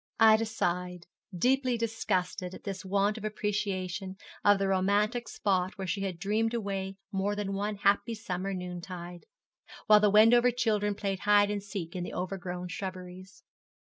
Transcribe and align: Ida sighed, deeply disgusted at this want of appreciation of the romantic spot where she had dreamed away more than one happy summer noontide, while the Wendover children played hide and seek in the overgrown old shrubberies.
Ida 0.19 0.47
sighed, 0.47 1.05
deeply 1.37 1.77
disgusted 1.77 2.55
at 2.55 2.63
this 2.63 2.83
want 2.83 3.19
of 3.19 3.23
appreciation 3.23 4.15
of 4.43 4.57
the 4.57 4.67
romantic 4.67 5.29
spot 5.29 5.77
where 5.77 5.85
she 5.85 6.01
had 6.01 6.17
dreamed 6.17 6.55
away 6.55 6.97
more 7.11 7.35
than 7.35 7.53
one 7.53 7.75
happy 7.75 8.15
summer 8.15 8.51
noontide, 8.51 9.27
while 9.85 9.99
the 9.99 10.09
Wendover 10.09 10.49
children 10.49 10.95
played 10.95 11.19
hide 11.19 11.51
and 11.51 11.61
seek 11.61 11.95
in 11.95 12.03
the 12.03 12.15
overgrown 12.15 12.61
old 12.63 12.71
shrubberies. 12.71 13.43